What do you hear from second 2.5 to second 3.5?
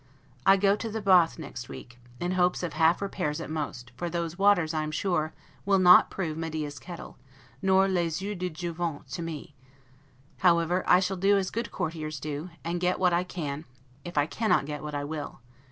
of half repairs